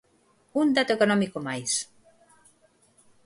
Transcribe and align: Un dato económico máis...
Un 0.61 0.67
dato 0.77 0.91
económico 0.97 1.37
máis... 1.47 1.71